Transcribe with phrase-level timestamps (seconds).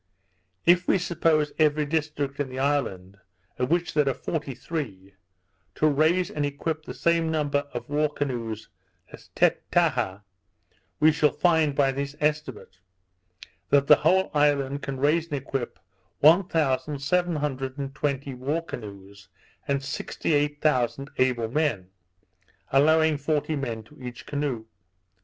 [0.65, 3.19] If we suppose every district in the island,
[3.59, 5.13] of which there are forty three,
[5.75, 8.67] to raise and equip the same number of war canoes
[9.11, 10.23] as Tettaha,
[10.99, 12.79] we shall find, by this estimate,
[13.69, 15.77] that the whole island can raise and equip
[16.19, 19.27] one thousand seven hundred and twenty war canoes,
[19.67, 21.91] and sixty eight thousand able men;
[22.71, 24.65] allowing forty men to each canoe.